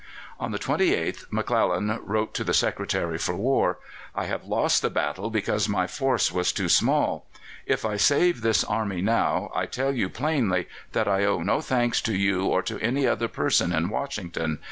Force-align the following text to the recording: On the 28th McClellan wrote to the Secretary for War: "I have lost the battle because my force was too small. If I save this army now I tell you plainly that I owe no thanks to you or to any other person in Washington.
On 0.39 0.49
the 0.49 0.57
28th 0.57 1.25
McClellan 1.29 1.99
wrote 2.03 2.33
to 2.33 2.43
the 2.43 2.55
Secretary 2.55 3.19
for 3.19 3.35
War: 3.35 3.77
"I 4.15 4.25
have 4.25 4.45
lost 4.45 4.81
the 4.81 4.89
battle 4.89 5.29
because 5.29 5.69
my 5.69 5.85
force 5.85 6.31
was 6.31 6.51
too 6.51 6.69
small. 6.69 7.27
If 7.67 7.85
I 7.85 7.97
save 7.97 8.41
this 8.41 8.63
army 8.63 9.01
now 9.03 9.51
I 9.53 9.67
tell 9.67 9.93
you 9.93 10.09
plainly 10.09 10.67
that 10.93 11.07
I 11.07 11.23
owe 11.25 11.43
no 11.43 11.61
thanks 11.61 12.01
to 12.01 12.15
you 12.17 12.45
or 12.45 12.63
to 12.63 12.79
any 12.81 13.05
other 13.05 13.27
person 13.27 13.71
in 13.71 13.89
Washington. 13.89 14.59